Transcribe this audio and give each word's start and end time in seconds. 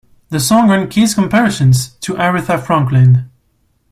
The 0.29 0.39
song 0.39 0.71
earned 0.71 0.89
Keys 0.89 1.13
comparisons 1.13 1.89
to 2.01 2.15
Aretha 2.15 2.59
Franklin. 2.65 3.29